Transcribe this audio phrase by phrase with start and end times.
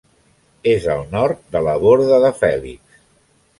[0.71, 3.01] És al nord de la Borda de Fèlix.